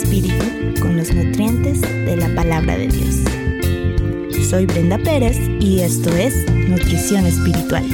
tu 0.00 0.06
espíritu 0.06 0.80
con 0.80 0.96
los 0.96 1.12
nutrientes 1.12 1.80
de 1.80 2.16
la 2.16 2.34
palabra 2.34 2.76
de 2.76 2.88
Dios. 2.88 4.48
Soy 4.48 4.66
Brenda 4.66 4.98
Pérez 4.98 5.38
y 5.60 5.80
esto 5.80 6.10
es 6.10 6.50
Nutrición 6.52 7.26
Espiritual. 7.26 7.84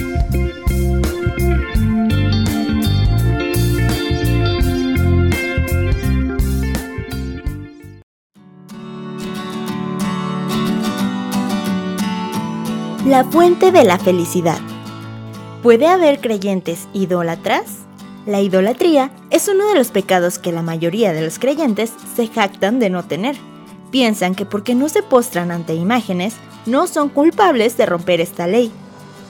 La 13.06 13.24
fuente 13.24 13.72
de 13.72 13.84
la 13.84 13.98
felicidad. 13.98 14.58
¿Puede 15.62 15.86
haber 15.86 16.20
creyentes 16.20 16.88
idólatras? 16.92 17.85
La 18.26 18.40
idolatría 18.40 19.12
es 19.30 19.46
uno 19.46 19.68
de 19.68 19.76
los 19.76 19.92
pecados 19.92 20.40
que 20.40 20.50
la 20.50 20.60
mayoría 20.60 21.12
de 21.12 21.24
los 21.24 21.38
creyentes 21.38 21.92
se 22.16 22.26
jactan 22.26 22.80
de 22.80 22.90
no 22.90 23.04
tener. 23.04 23.36
Piensan 23.92 24.34
que 24.34 24.44
porque 24.44 24.74
no 24.74 24.88
se 24.88 25.04
postran 25.04 25.52
ante 25.52 25.74
imágenes, 25.74 26.34
no 26.66 26.88
son 26.88 27.08
culpables 27.08 27.76
de 27.76 27.86
romper 27.86 28.20
esta 28.20 28.48
ley. 28.48 28.72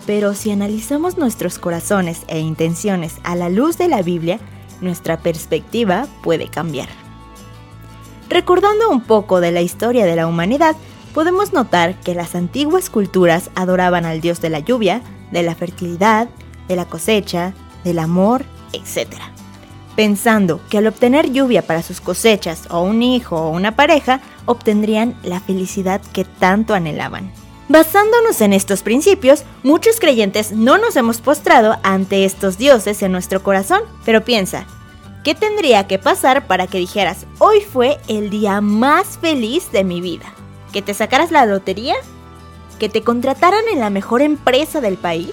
Pero 0.06 0.32
si 0.32 0.50
analizamos 0.50 1.18
nuestros 1.18 1.58
corazones 1.58 2.22
e 2.28 2.38
intenciones 2.38 3.16
a 3.22 3.36
la 3.36 3.50
luz 3.50 3.76
de 3.76 3.88
la 3.88 4.00
Biblia, 4.00 4.40
nuestra 4.80 5.18
perspectiva 5.18 6.06
puede 6.22 6.48
cambiar. 6.48 6.88
Recordando 8.30 8.88
un 8.88 9.02
poco 9.02 9.42
de 9.42 9.52
la 9.52 9.60
historia 9.60 10.06
de 10.06 10.16
la 10.16 10.26
humanidad, 10.26 10.74
podemos 11.12 11.52
notar 11.52 12.00
que 12.00 12.14
las 12.14 12.34
antiguas 12.34 12.88
culturas 12.88 13.50
adoraban 13.56 14.06
al 14.06 14.22
dios 14.22 14.40
de 14.40 14.48
la 14.48 14.60
lluvia, 14.60 15.02
de 15.32 15.42
la 15.42 15.54
fertilidad, 15.54 16.28
de 16.66 16.76
la 16.76 16.86
cosecha, 16.86 17.52
del 17.84 17.98
amor 17.98 18.46
etc. 18.76 19.14
Pensando 19.96 20.60
que 20.68 20.78
al 20.78 20.86
obtener 20.86 21.32
lluvia 21.32 21.62
para 21.62 21.82
sus 21.82 22.00
cosechas 22.00 22.64
o 22.70 22.80
un 22.82 23.02
hijo 23.02 23.36
o 23.36 23.50
una 23.50 23.76
pareja, 23.76 24.20
obtendrían 24.44 25.18
la 25.22 25.40
felicidad 25.40 26.00
que 26.12 26.24
tanto 26.24 26.74
anhelaban. 26.74 27.32
Basándonos 27.68 28.40
en 28.42 28.52
estos 28.52 28.82
principios, 28.82 29.42
muchos 29.64 29.98
creyentes 29.98 30.52
no 30.52 30.78
nos 30.78 30.94
hemos 30.94 31.20
postrado 31.20 31.78
ante 31.82 32.24
estos 32.24 32.58
dioses 32.58 33.02
en 33.02 33.10
nuestro 33.10 33.42
corazón, 33.42 33.80
pero 34.04 34.24
piensa, 34.24 34.66
¿qué 35.24 35.34
tendría 35.34 35.88
que 35.88 35.98
pasar 35.98 36.46
para 36.46 36.68
que 36.68 36.78
dijeras, 36.78 37.26
hoy 37.38 37.60
fue 37.60 37.98
el 38.06 38.30
día 38.30 38.60
más 38.60 39.18
feliz 39.18 39.72
de 39.72 39.82
mi 39.82 40.00
vida? 40.00 40.26
¿Que 40.72 40.80
te 40.80 40.94
sacaras 40.94 41.32
la 41.32 41.44
lotería? 41.44 41.96
¿Que 42.78 42.88
te 42.88 43.02
contrataran 43.02 43.64
en 43.72 43.80
la 43.80 43.90
mejor 43.90 44.22
empresa 44.22 44.80
del 44.80 44.96
país? 44.96 45.32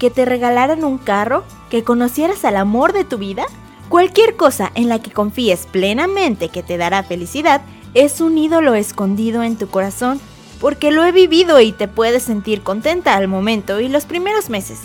¿Que 0.00 0.10
te 0.10 0.24
regalaran 0.24 0.82
un 0.82 0.98
carro? 0.98 1.44
Que 1.70 1.84
conocieras 1.84 2.44
al 2.44 2.56
amor 2.56 2.92
de 2.92 3.04
tu 3.04 3.18
vida? 3.18 3.46
Cualquier 3.88 4.36
cosa 4.36 4.70
en 4.74 4.88
la 4.88 5.00
que 5.00 5.10
confíes 5.10 5.66
plenamente 5.66 6.48
que 6.48 6.62
te 6.62 6.76
dará 6.76 7.02
felicidad 7.02 7.62
es 7.94 8.20
un 8.20 8.36
ídolo 8.36 8.74
escondido 8.74 9.42
en 9.42 9.56
tu 9.56 9.68
corazón, 9.68 10.20
porque 10.60 10.90
lo 10.90 11.04
he 11.04 11.12
vivido 11.12 11.60
y 11.60 11.72
te 11.72 11.88
puedes 11.88 12.22
sentir 12.22 12.62
contenta 12.62 13.14
al 13.14 13.28
momento 13.28 13.80
y 13.80 13.88
los 13.88 14.04
primeros 14.04 14.50
meses, 14.50 14.80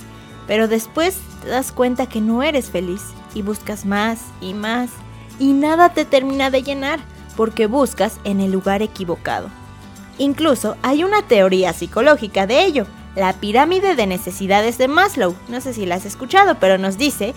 pero 0.48 0.67
después 0.67 1.20
te 1.42 1.50
das 1.50 1.72
cuenta 1.72 2.08
que 2.08 2.22
no 2.22 2.44
eres 2.44 2.70
feliz 2.70 3.02
y 3.34 3.42
buscas 3.42 3.86
más 3.86 4.20
y 4.39 4.54
más 4.54 4.89
y 5.39 5.54
nada 5.54 5.89
te 5.89 6.06
termina 6.06 6.50
de 6.50 6.64
llenar 6.64 7.00
porque 7.36 7.67
buscas 7.67 8.20
en 8.23 8.39
el 8.39 8.52
lugar 8.52 8.81
equivocado. 8.81 9.50
Incluso 10.17 10.78
hay 10.84 11.04
una 11.04 11.23
teoría 11.23 11.73
psicológica 11.73 12.45
de 12.45 12.64
ello, 12.64 12.86
la 13.16 13.34
pirámide 13.34 13.96
de 13.96 14.08
necesidades 14.08 14.78
de 14.78 14.88
Maslow. 14.88 15.36
No 15.48 15.62
sé 15.62 15.74
si 15.74 15.86
la 15.86 15.96
has 15.96 16.06
escuchado, 16.06 16.58
pero 16.60 16.78
nos 16.78 16.98
dice 16.98 17.34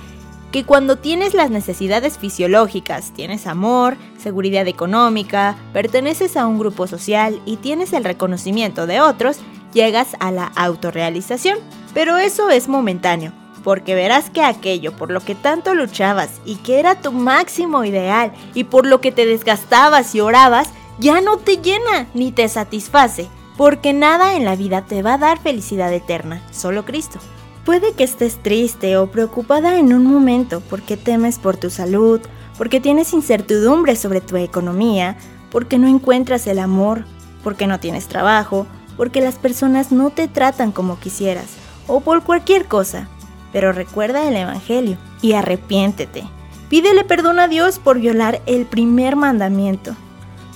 que 0.52 0.64
cuando 0.64 0.96
tienes 0.96 1.34
las 1.34 1.50
necesidades 1.50 2.18
fisiológicas, 2.18 3.12
tienes 3.12 3.46
amor, 3.46 3.96
seguridad 4.18 4.66
económica, 4.68 5.56
perteneces 5.72 6.36
a 6.36 6.46
un 6.46 6.58
grupo 6.58 6.86
social 6.86 7.40
y 7.44 7.56
tienes 7.56 7.92
el 7.92 8.04
reconocimiento 8.04 8.86
de 8.86 9.00
otros, 9.00 9.38
llegas 9.72 10.16
a 10.20 10.30
la 10.30 10.46
autorrealización. 10.56 11.58
Pero 11.92 12.16
eso 12.16 12.48
es 12.48 12.68
momentáneo, 12.68 13.32
porque 13.64 13.94
verás 13.94 14.30
que 14.30 14.42
aquello 14.42 14.96
por 14.96 15.10
lo 15.10 15.20
que 15.20 15.34
tanto 15.34 15.74
luchabas 15.74 16.40
y 16.44 16.56
que 16.56 16.78
era 16.78 17.00
tu 17.00 17.12
máximo 17.12 17.84
ideal 17.84 18.32
y 18.54 18.64
por 18.64 18.86
lo 18.86 19.00
que 19.00 19.12
te 19.12 19.26
desgastabas 19.26 20.14
y 20.14 20.20
orabas, 20.20 20.70
ya 20.98 21.20
no 21.20 21.36
te 21.36 21.58
llena 21.58 22.06
ni 22.14 22.32
te 22.32 22.48
satisface 22.48 23.28
porque 23.56 23.92
nada 23.92 24.34
en 24.34 24.44
la 24.44 24.56
vida 24.56 24.82
te 24.82 25.02
va 25.02 25.14
a 25.14 25.18
dar 25.18 25.38
felicidad 25.38 25.92
eterna, 25.92 26.42
solo 26.50 26.84
Cristo. 26.84 27.18
Puede 27.64 27.92
que 27.94 28.04
estés 28.04 28.42
triste 28.42 28.96
o 28.96 29.10
preocupada 29.10 29.78
en 29.78 29.92
un 29.92 30.04
momento 30.04 30.62
porque 30.68 30.96
temes 30.96 31.38
por 31.38 31.56
tu 31.56 31.70
salud, 31.70 32.20
porque 32.58 32.80
tienes 32.80 33.12
incertidumbre 33.12 33.96
sobre 33.96 34.20
tu 34.20 34.36
economía, 34.36 35.16
porque 35.50 35.78
no 35.78 35.88
encuentras 35.88 36.46
el 36.46 36.58
amor, 36.58 37.04
porque 37.42 37.66
no 37.66 37.80
tienes 37.80 38.06
trabajo, 38.06 38.66
porque 38.96 39.20
las 39.20 39.36
personas 39.36 39.90
no 39.90 40.10
te 40.10 40.28
tratan 40.28 40.70
como 40.70 41.00
quisieras, 41.00 41.46
o 41.86 42.00
por 42.00 42.22
cualquier 42.22 42.66
cosa. 42.66 43.08
Pero 43.52 43.72
recuerda 43.72 44.28
el 44.28 44.36
Evangelio 44.36 44.96
y 45.22 45.32
arrepiéntete. 45.32 46.24
Pídele 46.68 47.04
perdón 47.04 47.40
a 47.40 47.48
Dios 47.48 47.78
por 47.78 47.98
violar 47.98 48.42
el 48.46 48.66
primer 48.66 49.16
mandamiento 49.16 49.96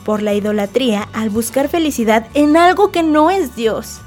por 0.05 0.23
la 0.23 0.35
idolatría 0.35 1.09
al 1.13 1.31
buscar 1.31 1.69
felicidad 1.69 2.27
en 2.35 2.57
algo 2.57 2.91
que 2.91 3.03
no 3.03 3.31
es 3.31 3.55
Dios. 3.55 4.01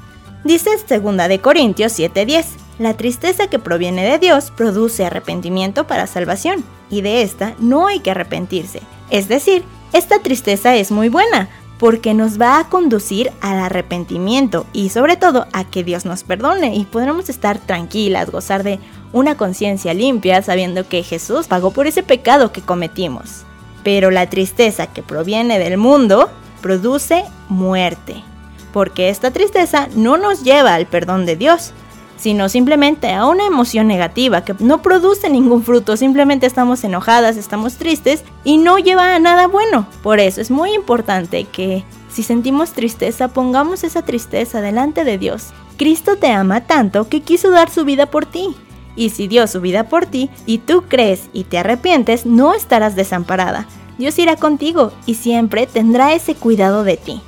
Dice 0.44 0.70
2 0.88 1.28
de 1.28 1.40
Corintios 1.40 1.98
7:10, 1.98 2.44
la 2.78 2.94
tristeza 2.94 3.46
que 3.46 3.58
proviene 3.58 4.04
de 4.04 4.18
Dios 4.18 4.50
produce 4.50 5.06
arrepentimiento 5.06 5.86
para 5.86 6.06
salvación, 6.06 6.64
y 6.90 7.00
de 7.00 7.22
esta 7.22 7.54
no 7.58 7.86
hay 7.86 8.00
que 8.00 8.10
arrepentirse. 8.10 8.80
Es 9.10 9.28
decir, 9.28 9.64
esta 9.92 10.18
tristeza 10.18 10.74
es 10.76 10.90
muy 10.90 11.08
buena, 11.08 11.48
porque 11.78 12.14
nos 12.14 12.40
va 12.40 12.58
a 12.58 12.68
conducir 12.68 13.32
al 13.40 13.58
arrepentimiento 13.58 14.66
y 14.72 14.88
sobre 14.90 15.16
todo 15.16 15.46
a 15.52 15.64
que 15.64 15.84
Dios 15.84 16.04
nos 16.04 16.24
perdone 16.24 16.74
y 16.74 16.84
podremos 16.84 17.28
estar 17.28 17.58
tranquilas, 17.58 18.30
gozar 18.30 18.62
de 18.62 18.78
una 19.12 19.36
conciencia 19.36 19.94
limpia 19.94 20.42
sabiendo 20.42 20.88
que 20.88 21.02
Jesús 21.02 21.46
pagó 21.46 21.72
por 21.72 21.86
ese 21.86 22.02
pecado 22.02 22.52
que 22.52 22.62
cometimos. 22.62 23.44
Pero 23.84 24.10
la 24.10 24.28
tristeza 24.28 24.88
que 24.88 25.02
proviene 25.02 25.60
del 25.60 25.78
mundo 25.78 26.30
produce 26.60 27.24
muerte, 27.48 28.24
porque 28.72 29.10
esta 29.10 29.30
tristeza 29.30 29.88
no 29.94 30.16
nos 30.16 30.42
lleva 30.42 30.74
al 30.74 30.86
perdón 30.86 31.26
de 31.26 31.36
Dios, 31.36 31.72
sino 32.16 32.48
simplemente 32.48 33.12
a 33.12 33.26
una 33.26 33.46
emoción 33.46 33.86
negativa 33.86 34.44
que 34.44 34.54
no 34.60 34.80
produce 34.80 35.28
ningún 35.28 35.62
fruto, 35.62 35.96
simplemente 35.96 36.46
estamos 36.46 36.82
enojadas, 36.82 37.36
estamos 37.36 37.76
tristes 37.76 38.24
y 38.44 38.56
no 38.56 38.78
lleva 38.78 39.14
a 39.14 39.18
nada 39.18 39.46
bueno. 39.46 39.86
Por 40.02 40.20
eso 40.20 40.40
es 40.40 40.50
muy 40.50 40.72
importante 40.72 41.44
que 41.44 41.84
si 42.08 42.22
sentimos 42.22 42.72
tristeza, 42.72 43.28
pongamos 43.28 43.84
esa 43.84 44.02
tristeza 44.02 44.60
delante 44.60 45.04
de 45.04 45.18
Dios. 45.18 45.48
Cristo 45.76 46.16
te 46.16 46.28
ama 46.28 46.62
tanto 46.62 47.08
que 47.08 47.22
quiso 47.22 47.50
dar 47.50 47.68
su 47.68 47.84
vida 47.84 48.06
por 48.06 48.24
ti. 48.24 48.56
Y 48.96 49.10
si 49.10 49.28
dio 49.28 49.46
su 49.46 49.60
vida 49.60 49.88
por 49.88 50.06
ti 50.06 50.30
y 50.46 50.58
tú 50.58 50.84
crees 50.88 51.28
y 51.32 51.44
te 51.44 51.58
arrepientes, 51.58 52.26
no 52.26 52.54
estarás 52.54 52.96
desamparada. 52.96 53.66
Dios 53.98 54.18
irá 54.18 54.36
contigo 54.36 54.92
y 55.06 55.14
siempre 55.14 55.66
tendrá 55.66 56.14
ese 56.14 56.34
cuidado 56.34 56.84
de 56.84 56.96
ti. 56.96 57.20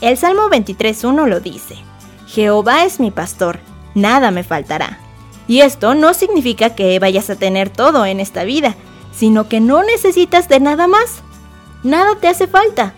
El 0.00 0.16
Salmo 0.16 0.48
23.1 0.50 1.26
lo 1.26 1.40
dice, 1.40 1.76
Jehová 2.26 2.84
es 2.84 3.00
mi 3.00 3.10
pastor, 3.10 3.60
nada 3.94 4.30
me 4.30 4.42
faltará. 4.42 4.98
Y 5.46 5.60
esto 5.60 5.94
no 5.94 6.14
significa 6.14 6.74
que 6.74 6.98
vayas 6.98 7.30
a 7.30 7.36
tener 7.36 7.70
todo 7.70 8.06
en 8.06 8.20
esta 8.20 8.44
vida, 8.44 8.74
sino 9.12 9.48
que 9.48 9.60
no 9.60 9.82
necesitas 9.82 10.48
de 10.48 10.60
nada 10.60 10.86
más. 10.86 11.22
Nada 11.82 12.16
te 12.16 12.28
hace 12.28 12.46
falta, 12.46 12.94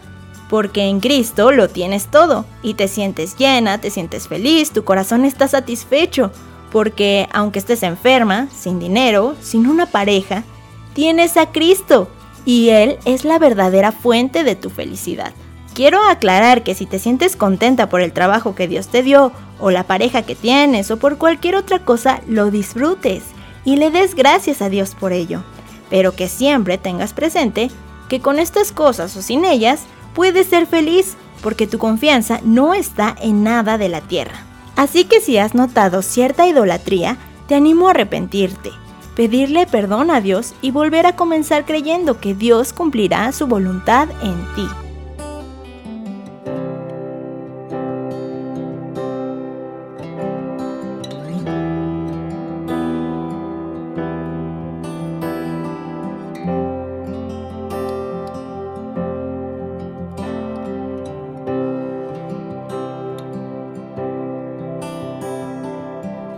porque 0.48 0.82
en 0.82 1.00
Cristo 1.00 1.50
lo 1.50 1.68
tienes 1.68 2.06
todo 2.06 2.44
y 2.62 2.74
te 2.74 2.88
sientes 2.88 3.36
llena, 3.36 3.80
te 3.80 3.90
sientes 3.90 4.28
feliz, 4.28 4.70
tu 4.70 4.84
corazón 4.84 5.24
está 5.24 5.48
satisfecho, 5.48 6.30
porque 6.76 7.26
aunque 7.32 7.58
estés 7.58 7.82
enferma, 7.82 8.48
sin 8.54 8.78
dinero, 8.78 9.34
sin 9.40 9.66
una 9.66 9.86
pareja, 9.86 10.44
tienes 10.92 11.38
a 11.38 11.50
Cristo 11.50 12.06
y 12.44 12.68
Él 12.68 12.98
es 13.06 13.24
la 13.24 13.38
verdadera 13.38 13.92
fuente 13.92 14.44
de 14.44 14.56
tu 14.56 14.68
felicidad. 14.68 15.32
Quiero 15.72 16.04
aclarar 16.06 16.64
que 16.64 16.74
si 16.74 16.84
te 16.84 16.98
sientes 16.98 17.34
contenta 17.34 17.88
por 17.88 18.02
el 18.02 18.12
trabajo 18.12 18.54
que 18.54 18.68
Dios 18.68 18.88
te 18.88 19.02
dio, 19.02 19.32
o 19.58 19.70
la 19.70 19.84
pareja 19.84 20.20
que 20.20 20.34
tienes, 20.34 20.90
o 20.90 20.98
por 20.98 21.16
cualquier 21.16 21.56
otra 21.56 21.78
cosa, 21.78 22.20
lo 22.28 22.50
disfrutes 22.50 23.22
y 23.64 23.76
le 23.76 23.90
des 23.90 24.14
gracias 24.14 24.60
a 24.60 24.68
Dios 24.68 24.94
por 24.94 25.14
ello. 25.14 25.42
Pero 25.88 26.14
que 26.14 26.28
siempre 26.28 26.76
tengas 26.76 27.14
presente 27.14 27.70
que 28.10 28.20
con 28.20 28.38
estas 28.38 28.70
cosas 28.70 29.16
o 29.16 29.22
sin 29.22 29.46
ellas, 29.46 29.84
puedes 30.14 30.48
ser 30.48 30.66
feliz 30.66 31.16
porque 31.42 31.66
tu 31.66 31.78
confianza 31.78 32.40
no 32.44 32.74
está 32.74 33.16
en 33.18 33.44
nada 33.44 33.78
de 33.78 33.88
la 33.88 34.02
tierra. 34.02 34.44
Así 34.76 35.04
que 35.04 35.20
si 35.20 35.38
has 35.38 35.54
notado 35.54 36.02
cierta 36.02 36.46
idolatría, 36.46 37.16
te 37.48 37.54
animo 37.54 37.88
a 37.88 37.92
arrepentirte, 37.92 38.70
pedirle 39.14 39.66
perdón 39.66 40.10
a 40.10 40.20
Dios 40.20 40.54
y 40.60 40.70
volver 40.70 41.06
a 41.06 41.16
comenzar 41.16 41.64
creyendo 41.64 42.20
que 42.20 42.34
Dios 42.34 42.72
cumplirá 42.72 43.32
su 43.32 43.46
voluntad 43.46 44.08
en 44.22 44.54
ti. 44.54 44.85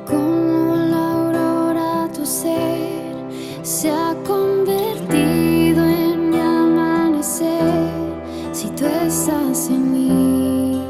como 0.08 0.76
la 0.76 1.12
aurora 1.12 2.08
tu 2.14 2.25
ser 2.25 3.16
se 3.62 3.90
ha 3.90 4.14
convertido 4.26 5.84
en 5.84 6.31
mi 6.31 6.40
amanecer, 6.40 7.90
si 8.52 8.69
tú 8.70 8.87
estás 8.87 9.69
en 9.69 9.93
mí. 9.93 10.82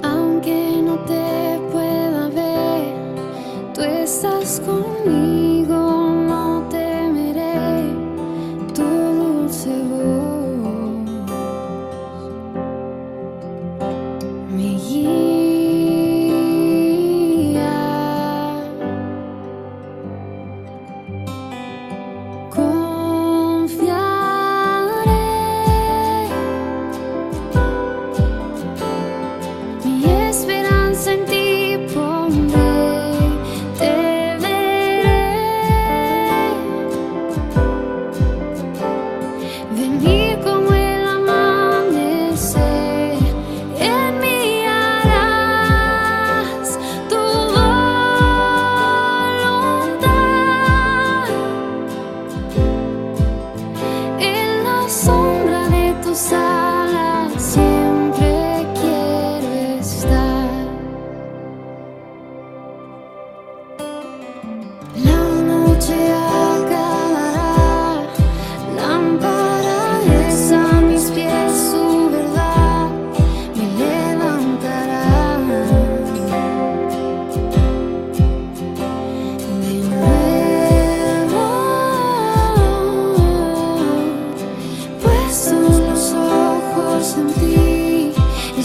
aunque 0.03 0.83
no 0.85 0.99
te 1.11 1.59
pueda 1.73 2.29
ver, 2.29 2.95
tú 3.75 3.81
estás 3.81 4.61
conmigo. 4.61 5.34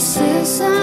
pieces. 0.00 0.79